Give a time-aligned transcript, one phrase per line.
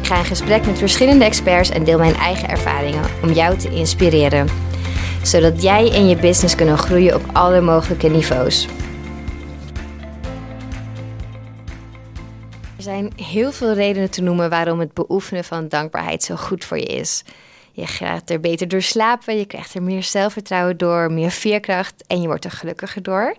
[0.00, 3.70] Ik ga in gesprek met verschillende experts en deel mijn eigen ervaringen om jou te
[3.70, 4.48] inspireren.
[5.22, 8.68] Zodat jij en je business kunnen groeien op alle mogelijke niveaus.
[12.76, 16.78] Er zijn heel veel redenen te noemen waarom het beoefenen van dankbaarheid zo goed voor
[16.78, 17.24] je is.
[17.80, 22.20] Je gaat er beter door slapen, je krijgt er meer zelfvertrouwen door, meer veerkracht en
[22.20, 23.36] je wordt er gelukkiger door.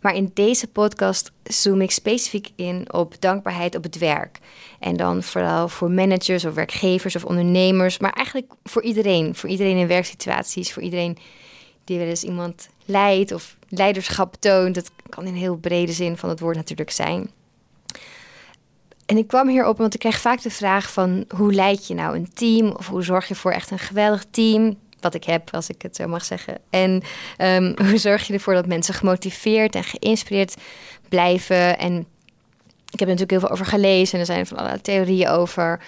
[0.00, 4.38] Maar in deze podcast zoom ik specifiek in op dankbaarheid op het werk.
[4.80, 9.34] En dan vooral voor managers of werkgevers of ondernemers, maar eigenlijk voor iedereen.
[9.34, 11.18] Voor iedereen in werksituaties, voor iedereen
[11.84, 14.74] die wel eens iemand leidt of leiderschap toont.
[14.74, 17.30] Dat kan in heel brede zin van het woord natuurlijk zijn.
[19.06, 22.16] En ik kwam hierop, want ik krijg vaak de vraag van hoe leid je nou
[22.16, 22.70] een team?
[22.70, 24.76] Of hoe zorg je voor echt een geweldig team?
[25.00, 26.58] Wat ik heb, als ik het zo mag zeggen.
[26.70, 27.02] En
[27.38, 30.56] um, hoe zorg je ervoor dat mensen gemotiveerd en geïnspireerd
[31.08, 31.78] blijven?
[31.78, 31.98] En
[32.90, 35.80] ik heb er natuurlijk heel veel over gelezen en er zijn van allerlei theorieën over.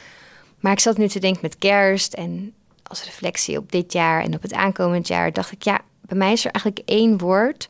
[0.60, 4.34] Maar ik zat nu te denken met kerst en als reflectie op dit jaar en
[4.34, 7.68] op het aankomend jaar, dacht ik, ja, bij mij is er eigenlijk één woord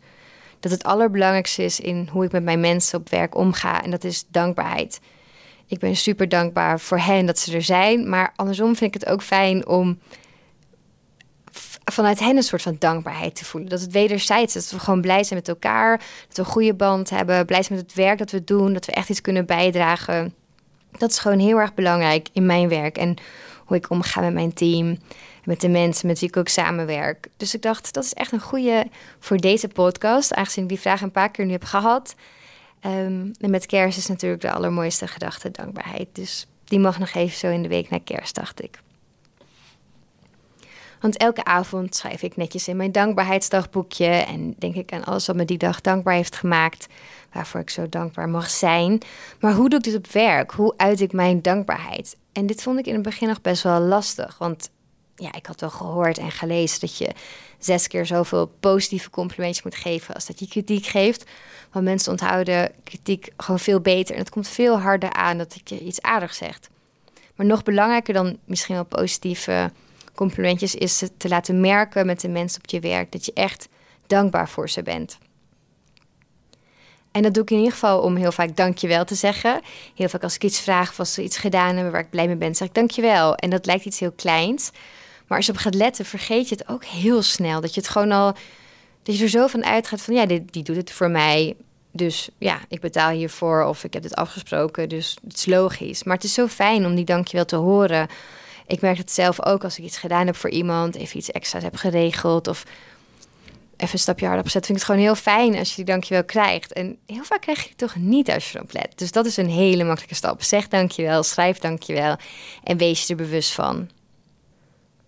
[0.60, 3.82] dat het allerbelangrijkste is in hoe ik met mijn mensen op werk omga.
[3.82, 5.00] En dat is dankbaarheid
[5.66, 8.08] ik ben super dankbaar voor hen dat ze er zijn.
[8.08, 9.98] Maar andersom vind ik het ook fijn om
[11.84, 13.70] vanuit hen een soort van dankbaarheid te voelen.
[13.70, 14.62] Dat het wederzijds is.
[14.68, 15.98] Dat we gewoon blij zijn met elkaar.
[15.98, 17.46] Dat we een goede band hebben.
[17.46, 18.72] Blij zijn met het werk dat we doen.
[18.72, 20.34] Dat we echt iets kunnen bijdragen.
[20.98, 22.98] Dat is gewoon heel erg belangrijk in mijn werk.
[22.98, 23.16] En
[23.64, 24.98] hoe ik omga met mijn team.
[25.44, 27.28] Met de mensen met wie ik ook samenwerk.
[27.36, 28.86] Dus ik dacht, dat is echt een goede
[29.18, 30.34] voor deze podcast.
[30.34, 32.14] Aangezien ik die vraag een paar keer nu heb gehad
[32.84, 36.08] Ehm, en met kerst is natuurlijk de allermooiste gedachte dankbaarheid.
[36.12, 38.82] Dus die mag nog even zo in de week naar kerst, dacht ik.
[41.00, 45.36] Want elke avond schrijf ik netjes in mijn dankbaarheidsdagboekje en denk ik aan alles wat
[45.36, 46.86] me die dag dankbaar heeft gemaakt,
[47.32, 49.00] waarvoor ik zo dankbaar mag zijn.
[49.40, 50.50] Maar hoe doe ik dit op werk?
[50.50, 52.16] Hoe uit ik mijn dankbaarheid?
[52.32, 54.70] En dit vond ik in het begin nog best wel lastig, want
[55.16, 57.10] ja, ik had wel gehoord en gelezen dat je
[57.58, 61.24] zes keer zoveel positieve complimentjes moet geven als dat je kritiek geeft.
[61.70, 64.14] Want mensen onthouden kritiek gewoon veel beter.
[64.14, 66.68] En het komt veel harder aan dat ik je iets aardigs zegt.
[67.34, 69.72] Maar nog belangrijker dan misschien wel positieve
[70.14, 73.68] complimentjes is te laten merken met de mensen op je werk dat je echt
[74.06, 75.18] dankbaar voor ze bent.
[77.14, 79.60] En dat doe ik in ieder geval om heel vaak dankjewel te zeggen.
[79.94, 82.26] Heel vaak als ik iets vraag of als ze iets gedaan hebben waar ik blij
[82.26, 83.34] mee ben, zeg ik dankjewel.
[83.34, 84.70] En dat lijkt iets heel kleins.
[85.26, 87.60] Maar als je op gaat letten, vergeet je het ook heel snel.
[87.60, 88.34] Dat je het gewoon al,
[89.02, 91.56] dat je er zo van uitgaat van ja, die, die doet het voor mij.
[91.90, 94.88] Dus ja, ik betaal hiervoor of ik heb dit afgesproken.
[94.88, 96.04] Dus het is logisch.
[96.04, 98.08] Maar het is zo fijn om die dankjewel te horen.
[98.66, 101.62] Ik merk het zelf ook als ik iets gedaan heb voor iemand, even iets extra's
[101.62, 102.64] heb geregeld of
[103.76, 104.66] even een stapje harder opzet.
[104.66, 106.72] Vind ik het gewoon heel fijn als je die dankjewel krijgt.
[106.72, 108.92] En heel vaak krijg je het toch niet als je erop let.
[108.94, 110.42] Dus dat is een hele makkelijke stap.
[110.42, 112.16] Zeg dankjewel, schrijf dankjewel
[112.64, 113.88] en wees je er bewust van.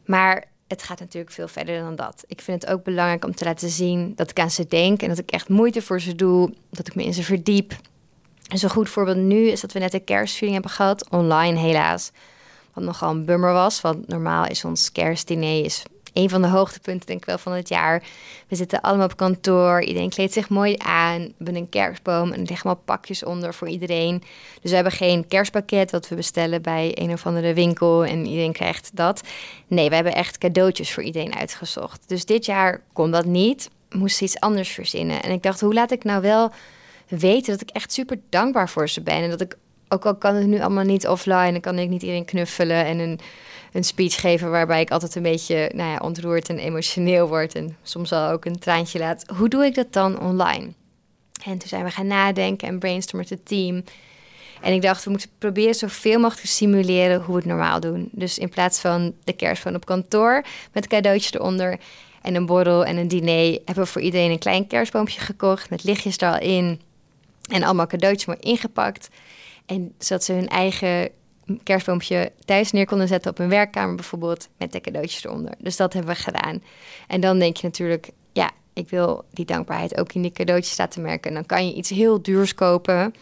[0.06, 2.24] Maar het gaat natuurlijk veel verder dan dat.
[2.26, 5.08] Ik vind het ook belangrijk om te laten zien dat ik aan ze denk en
[5.08, 7.76] dat ik echt moeite voor ze doe, dat ik me in ze verdiep.
[8.48, 12.10] En zo'n goed voorbeeld nu is dat we net een kerstviering hebben gehad, online helaas.
[12.72, 15.82] Wat nogal een bummer was, want normaal is ons kerstdiner is
[16.16, 18.02] een van de hoogtepunten denk ik wel van het jaar.
[18.48, 21.20] We zitten allemaal op kantoor, iedereen kleedt zich mooi aan.
[21.20, 24.22] We hebben een kerstboom en er liggen allemaal pakjes onder voor iedereen.
[24.60, 28.52] Dus we hebben geen kerstpakket wat we bestellen bij een of andere winkel en iedereen
[28.52, 29.20] krijgt dat.
[29.66, 32.02] Nee, we hebben echt cadeautjes voor iedereen uitgezocht.
[32.06, 35.22] Dus dit jaar kon dat niet, moest iets anders verzinnen.
[35.22, 36.52] En ik dacht, hoe laat ik nou wel
[37.08, 39.56] weten dat ik echt super dankbaar voor ze ben en dat ik
[39.88, 42.98] ook al kan het nu allemaal niet offline, dan kan ik niet iedereen knuffelen en
[42.98, 43.20] een
[43.76, 47.76] een speech geven waarbij ik altijd een beetje nou ja, ontroerd en emotioneel word en
[47.82, 49.24] soms wel ook een traantje laat.
[49.36, 50.72] Hoe doe ik dat dan online?
[51.44, 53.84] En toen zijn we gaan nadenken en brainstormen met het team.
[54.60, 58.08] En ik dacht, we moeten proberen zoveel mogelijk te simuleren hoe we het normaal doen.
[58.12, 61.78] Dus in plaats van de kerstboom op kantoor met cadeautjes eronder
[62.22, 65.84] en een borrel en een diner, hebben we voor iedereen een klein kerstboompje gekocht met
[65.84, 66.80] lichtjes er al in
[67.48, 69.08] en allemaal cadeautjes maar ingepakt.
[69.66, 71.10] En zodat ze hun eigen
[71.62, 75.54] kerstboompje thuis neer konden zetten op een werkkamer bijvoorbeeld, met de cadeautjes eronder.
[75.58, 76.62] Dus dat hebben we gedaan.
[77.06, 81.02] En dan denk je natuurlijk, ja, ik wil die dankbaarheid ook in die cadeautjes laten
[81.02, 81.28] merken.
[81.28, 83.14] En dan kan je iets heel duurs kopen,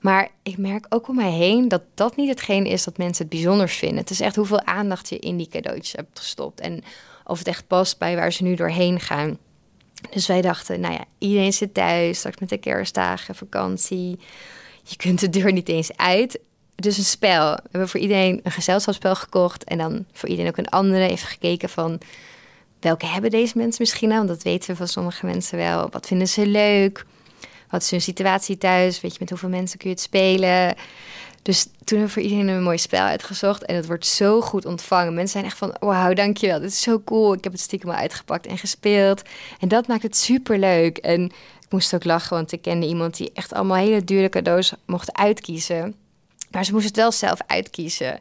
[0.00, 3.34] Maar ik merk ook om mij heen dat dat niet hetgeen is dat mensen het
[3.34, 3.98] bijzonders vinden.
[3.98, 6.60] Het is echt hoeveel aandacht je in die cadeautjes hebt gestopt.
[6.60, 6.84] En
[7.24, 9.38] of het echt past bij waar ze nu doorheen gaan.
[10.10, 14.18] Dus wij dachten, nou ja, iedereen zit thuis, straks met de kerstdagen, vakantie.
[14.82, 16.40] Je kunt de deur niet eens uit.
[16.74, 17.52] Dus een spel.
[17.54, 19.64] We hebben voor iedereen een gezelschapsspel gekocht.
[19.64, 21.08] En dan voor iedereen ook een andere.
[21.08, 22.00] Even gekeken van
[22.80, 24.26] welke hebben deze mensen misschien nou?
[24.26, 25.88] Want dat weten we van sommige mensen wel.
[25.90, 27.04] Wat vinden ze leuk?
[27.68, 29.00] Wat is hun situatie thuis?
[29.00, 30.74] Weet je, met hoeveel mensen kun je het spelen?
[31.42, 33.64] Dus toen hebben we voor iedereen een mooi spel uitgezocht.
[33.64, 35.14] En het wordt zo goed ontvangen.
[35.14, 36.60] Mensen zijn echt van, wauw, dankjewel.
[36.60, 37.32] Dit is zo cool.
[37.32, 39.22] Ik heb het stiekem al uitgepakt en gespeeld.
[39.58, 40.98] En dat maakt het super leuk.
[40.98, 41.24] En
[41.60, 45.12] ik moest ook lachen, want ik kende iemand die echt allemaal hele dure cadeaus mocht
[45.12, 45.94] uitkiezen.
[46.50, 48.18] Maar ze moest het wel zelf uitkiezen.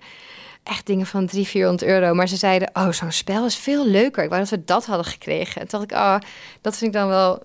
[0.63, 2.13] Echt dingen van 300, 400 euro.
[2.13, 4.23] Maar ze zeiden, oh, zo'n spel is veel leuker.
[4.23, 5.61] Ik wou dat we dat hadden gekregen.
[5.61, 6.29] En toen dacht ik, oh,
[6.61, 7.43] dat vind ik dan wel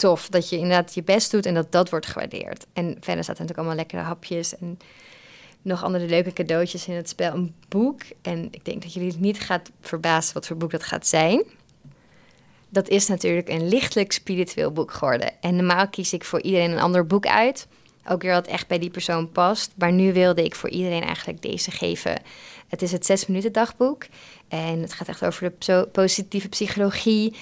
[0.00, 0.28] tof.
[0.28, 2.66] Dat je inderdaad je best doet en dat dat wordt gewaardeerd.
[2.72, 4.78] En verder er natuurlijk allemaal lekkere hapjes en
[5.62, 7.34] nog andere leuke cadeautjes in het spel.
[7.34, 8.00] Een boek.
[8.22, 11.44] En ik denk dat jullie het niet gaat verbazen wat voor boek dat gaat zijn.
[12.68, 15.32] Dat is natuurlijk een lichtelijk spiritueel boek geworden.
[15.40, 17.66] En normaal kies ik voor iedereen een ander boek uit.
[18.08, 19.72] Ook weer wat echt bij die persoon past.
[19.76, 22.22] Maar nu wilde ik voor iedereen eigenlijk deze geven.
[22.68, 24.06] Het is het zes minuten dagboek.
[24.48, 27.34] En het gaat echt over de positieve psychologie.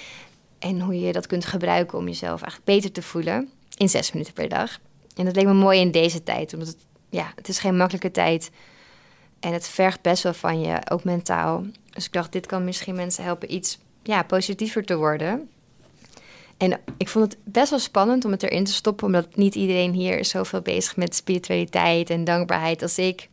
[0.59, 3.49] En hoe je dat kunt gebruiken om jezelf eigenlijk beter te voelen.
[3.77, 4.79] In zes minuten per dag.
[5.15, 6.53] En dat leek me mooi in deze tijd.
[6.53, 6.77] Omdat het,
[7.09, 8.51] ja, het is geen makkelijke tijd.
[9.39, 11.65] En het vergt best wel van je, ook mentaal.
[11.89, 15.49] Dus ik dacht, dit kan misschien mensen helpen iets ja, positiever te worden.
[16.57, 19.93] En ik vond het best wel spannend om het erin te stoppen, omdat niet iedereen
[19.93, 23.29] hier is zoveel bezig met spiritualiteit en dankbaarheid als ik.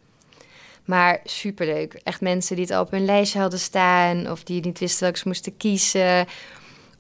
[0.85, 1.95] Maar superleuk.
[1.95, 5.19] Echt mensen die het al op hun lijstje hadden staan, of die niet wisten dat
[5.19, 6.27] ze moesten kiezen,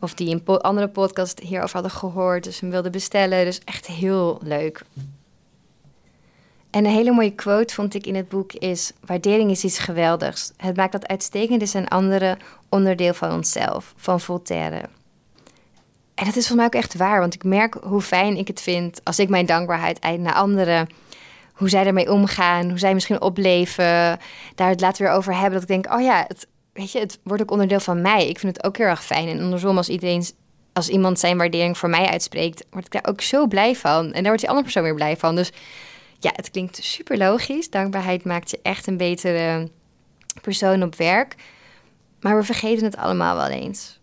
[0.00, 3.44] of die een andere podcast hierover hadden gehoord, dus hem wilden bestellen.
[3.44, 4.82] Dus echt heel leuk.
[6.70, 10.52] En een hele mooie quote vond ik in het boek is: Waardering is iets geweldigs.
[10.56, 12.36] Het maakt dat uitstekend is een andere
[12.68, 14.88] onderdeel van onszelf, van Voltaire.
[16.14, 18.60] En dat is voor mij ook echt waar, want ik merk hoe fijn ik het
[18.60, 20.88] vind als ik mijn dankbaarheid uit naar anderen,
[21.52, 24.18] hoe zij ermee omgaan, hoe zij misschien opleven,
[24.54, 25.52] daar het later weer over hebben.
[25.52, 26.46] Dat ik denk, oh ja, het,
[26.76, 28.28] weet je, het wordt ook onderdeel van mij.
[28.28, 29.28] Ik vind het ook heel erg fijn.
[29.28, 30.24] En andersom, als iedereen,
[30.72, 34.04] als iemand zijn waardering voor mij uitspreekt, word ik daar ook zo blij van.
[34.04, 35.36] En daar wordt die andere persoon weer blij van.
[35.36, 35.52] Dus
[36.18, 37.70] ja, het klinkt super logisch.
[37.70, 39.68] Dankbaarheid maakt je echt een betere
[40.42, 41.34] persoon op werk.
[42.20, 43.98] Maar we vergeten het allemaal wel eens.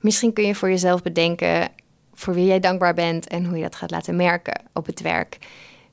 [0.00, 1.68] Misschien kun je voor jezelf bedenken
[2.14, 5.38] voor wie jij dankbaar bent en hoe je dat gaat laten merken op het werk.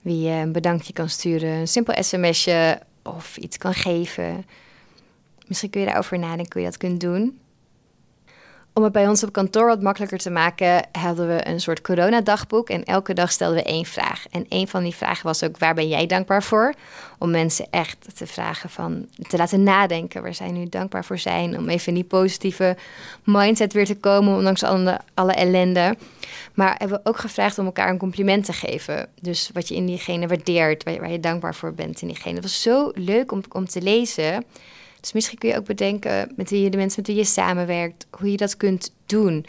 [0.02, 4.46] Wie je een bedankje kan sturen, een simpel sms'je of iets kan geven.
[5.48, 7.40] Misschien kun je daarover nadenken hoe je dat kunt doen.
[8.78, 12.70] Om het bij ons op kantoor wat makkelijker te maken, hadden we een soort coronadagboek.
[12.70, 14.26] En elke dag stelden we één vraag.
[14.32, 16.74] En een van die vragen was ook: waar ben jij dankbaar voor?
[17.20, 21.58] Om mensen echt te vragen van te laten nadenken waar zij nu dankbaar voor zijn.
[21.58, 22.78] Om even in die positieve
[23.24, 25.98] mindset weer te komen, ondanks alle, alle ellende.
[26.54, 29.08] Maar hebben we ook gevraagd om elkaar een compliment te geven.
[29.22, 32.34] Dus wat je in diegene waardeert, waar je, waar je dankbaar voor bent in diegene.
[32.34, 34.46] Het was zo leuk om, om te lezen.
[35.06, 38.06] Dus misschien kun je ook bedenken met wie je de mensen met wie je samenwerkt,
[38.10, 39.46] hoe je dat kunt doen.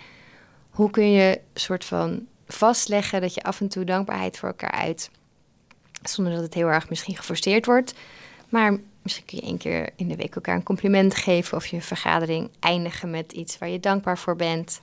[0.71, 5.11] Hoe kun je soort van vastleggen dat je af en toe dankbaarheid voor elkaar uit.
[6.03, 7.95] Zonder dat het heel erg misschien geforceerd wordt.
[8.49, 11.81] Maar misschien kun je één keer in de week elkaar een compliment geven of je
[11.81, 14.81] vergadering eindigen met iets waar je dankbaar voor bent.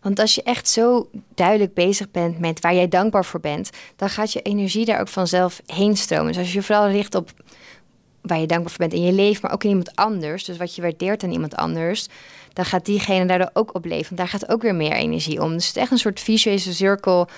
[0.00, 4.08] Want als je echt zo duidelijk bezig bent met waar jij dankbaar voor bent, dan
[4.08, 6.26] gaat je energie daar ook vanzelf heen stromen.
[6.26, 7.32] Dus als je vooral richt op
[8.22, 10.44] waar je dankbaar voor bent in je leven, maar ook in iemand anders.
[10.44, 12.06] Dus wat je waardeert aan iemand anders,
[12.52, 14.16] dan gaat diegene daardoor ook op leven.
[14.16, 15.52] Want daar gaat ook weer meer energie om.
[15.52, 17.28] Dus het is echt een soort visuele cirkel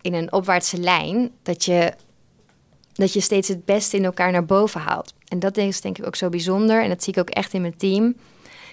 [0.00, 1.92] in een opwaartse lijn, dat je,
[2.92, 5.14] dat je steeds het beste in elkaar naar boven haalt.
[5.28, 7.60] En dat is denk ik ook zo bijzonder, en dat zie ik ook echt in
[7.60, 8.16] mijn team,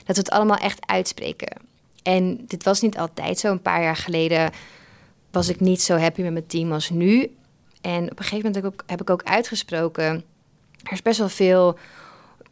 [0.06, 1.58] dat we het allemaal echt uitspreken.
[2.04, 3.52] En dit was niet altijd zo.
[3.52, 4.52] Een paar jaar geleden
[5.32, 7.36] was ik niet zo happy met mijn team als nu.
[7.82, 10.24] En op een gegeven moment heb ik ook uitgesproken
[10.84, 11.78] er is best wel veel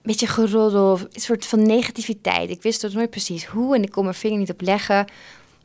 [0.07, 2.50] beetje geroddel, een soort van negativiteit.
[2.50, 5.05] Ik wist het nooit precies hoe en ik kon mijn vinger niet op leggen.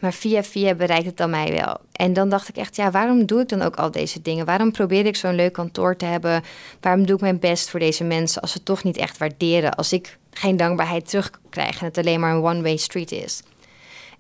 [0.01, 1.77] Maar via via bereikt het dan mij wel.
[1.93, 4.45] En dan dacht ik echt, ja, waarom doe ik dan ook al deze dingen?
[4.45, 6.43] Waarom probeer ik zo'n leuk kantoor te hebben?
[6.81, 9.75] Waarom doe ik mijn best voor deze mensen als ze toch niet echt waarderen?
[9.75, 13.43] Als ik geen dankbaarheid terugkrijg en het alleen maar een one-way street is.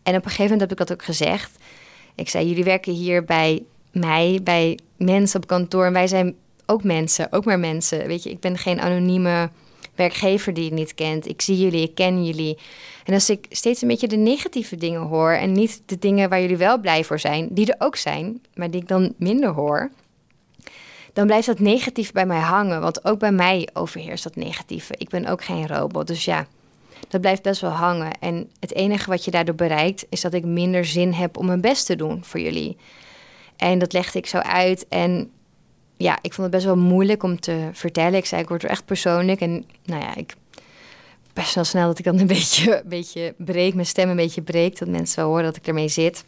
[0.02, 1.50] En op een gegeven moment heb ik dat ook gezegd.
[2.14, 5.86] Ik zei, jullie werken hier bij mij, bij mensen op kantoor.
[5.86, 6.34] En wij zijn
[6.66, 8.06] ook mensen, ook maar mensen.
[8.06, 9.50] Weet je, ik ben geen anonieme
[9.94, 11.28] werkgever die je niet kent.
[11.28, 12.58] Ik zie jullie, ik ken jullie.
[13.04, 16.40] En als ik steeds een beetje de negatieve dingen hoor en niet de dingen waar
[16.40, 19.90] jullie wel blij voor zijn, die er ook zijn, maar die ik dan minder hoor,
[21.12, 22.80] dan blijft dat negatief bij mij hangen.
[22.80, 24.94] Want ook bij mij overheerst dat negatieve.
[24.96, 26.06] Ik ben ook geen robot.
[26.06, 26.46] Dus ja,
[27.08, 28.18] dat blijft best wel hangen.
[28.20, 31.60] En het enige wat je daardoor bereikt, is dat ik minder zin heb om mijn
[31.60, 32.76] best te doen voor jullie.
[33.56, 34.88] En dat legde ik zo uit.
[34.88, 35.30] En
[35.96, 38.14] ja, ik vond het best wel moeilijk om te vertellen.
[38.14, 39.40] Ik zei, ik word er echt persoonlijk.
[39.40, 40.34] En nou ja, ik
[41.32, 44.42] best wel snel dat ik dan een beetje, een beetje breek, mijn stem een beetje
[44.42, 44.78] breekt.
[44.78, 46.24] Dat mensen horen dat ik ermee zit.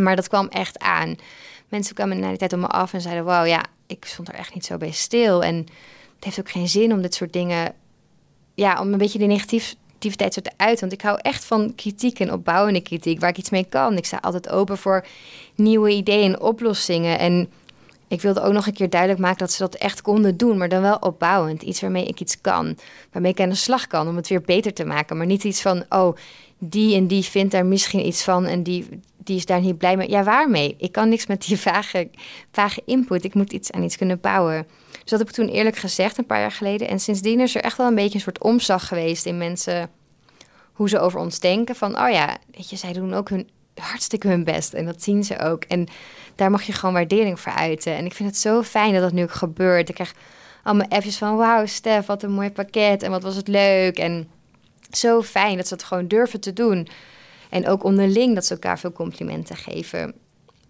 [0.00, 1.16] Maar dat kwam echt aan.
[1.68, 4.34] Mensen kwamen na die tijd op me af en zeiden: Wauw, ja, ik stond er
[4.34, 5.44] echt niet zo bij stil.
[5.44, 5.56] En
[6.14, 7.74] het heeft ook geen zin om dit soort dingen.
[8.54, 10.80] Ja, om een beetje de negativiteit zo te uiten.
[10.80, 13.96] Want ik hou echt van kritiek en opbouwende kritiek, waar ik iets mee kan.
[13.96, 15.06] Ik sta altijd open voor
[15.54, 17.18] nieuwe ideeën en oplossingen.
[17.18, 17.48] En
[18.08, 20.68] ik wilde ook nog een keer duidelijk maken dat ze dat echt konden doen, maar
[20.68, 21.62] dan wel opbouwend.
[21.62, 22.78] Iets waarmee ik iets kan,
[23.12, 25.16] waarmee ik aan de slag kan om het weer beter te maken.
[25.16, 26.16] Maar niet iets van, oh,
[26.58, 29.96] die en die vindt daar misschien iets van en die, die is daar niet blij
[29.96, 30.10] mee.
[30.10, 30.74] Ja, waarmee?
[30.78, 32.10] Ik kan niks met die vage,
[32.52, 33.24] vage input.
[33.24, 34.66] Ik moet iets aan iets kunnen bouwen.
[34.90, 36.88] Dus dat heb ik toen eerlijk gezegd, een paar jaar geleden.
[36.88, 39.90] En sindsdien is er echt wel een beetje een soort omslag geweest in mensen,
[40.72, 41.76] hoe ze over ons denken.
[41.76, 43.48] Van, oh ja, weet je, zij doen ook hun
[43.80, 44.72] hartstikke hun best.
[44.72, 45.64] En dat zien ze ook.
[45.64, 45.86] En
[46.34, 47.96] daar mag je gewoon waardering voor uiten.
[47.96, 49.88] En ik vind het zo fijn dat dat nu ook gebeurt.
[49.88, 50.14] Ik krijg
[50.62, 51.36] allemaal appjes van...
[51.36, 53.02] wauw, Stef, wat een mooi pakket.
[53.02, 53.98] En wat was het leuk.
[53.98, 54.28] En
[54.90, 56.88] zo fijn dat ze het gewoon durven te doen.
[57.50, 60.14] En ook onderling dat ze elkaar veel complimenten geven.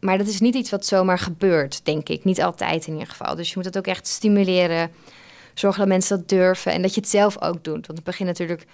[0.00, 2.24] Maar dat is niet iets wat zomaar gebeurt, denk ik.
[2.24, 3.36] Niet altijd in ieder geval.
[3.36, 4.90] Dus je moet het ook echt stimuleren.
[5.54, 6.72] Zorgen dat mensen dat durven.
[6.72, 7.86] En dat je het zelf ook doet.
[7.86, 8.66] Want het begint natuurlijk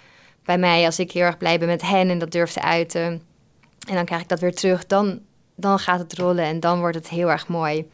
[0.43, 2.09] bij mij als ik heel erg blij ben met hen...
[2.09, 3.21] en dat durf te uiten
[3.87, 4.85] en dan krijg ik dat weer terug.
[4.85, 5.19] Dan,
[5.55, 7.87] dan gaat het rollen en dan wordt het heel erg mooi.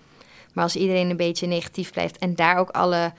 [0.54, 3.14] Maar als iedereen een beetje negatief blijft en daar ook alle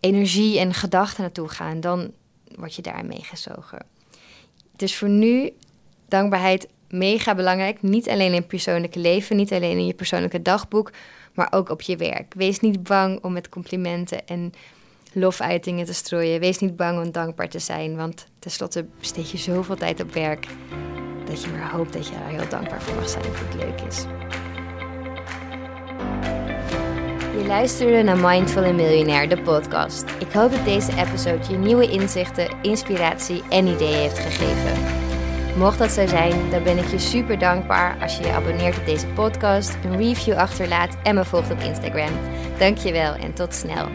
[0.00, 2.10] energie en gedachten naartoe gaan, dan
[2.56, 3.86] word je daar meegezogen.
[4.76, 5.52] Dus voor nu,
[6.08, 7.82] dankbaarheid mega belangrijk.
[7.82, 10.90] Niet alleen in het persoonlijke leven, niet alleen in je persoonlijke dagboek,
[11.34, 12.34] maar ook op je werk.
[12.34, 14.52] Wees niet bang om met complimenten en
[15.12, 16.40] lofuitingen te strooien.
[16.40, 20.46] Wees niet bang om dankbaar te zijn, want tenslotte besteed je zoveel tijd op werk
[21.32, 23.80] dat je maar hoopt dat je er heel dankbaar voor mag zijn of het leuk
[23.80, 24.04] is.
[27.38, 30.04] Je luisterde naar Mindful and Millionaire, de podcast.
[30.18, 35.00] Ik hoop dat deze episode je nieuwe inzichten, inspiratie en ideeën heeft gegeven.
[35.58, 38.86] Mocht dat zo zijn, dan ben ik je super dankbaar als je je abonneert op
[38.86, 42.12] deze podcast, een review achterlaat en me volgt op Instagram.
[42.58, 43.88] Dankjewel en tot snel.